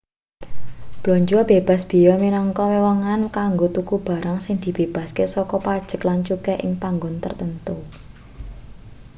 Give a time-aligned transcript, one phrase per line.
[1.03, 6.71] blanja bebas beya minangka wewengan kanggo tuku barang sing dibebasake saka pajeg lan cukai ing
[6.81, 7.75] panggon tartamtu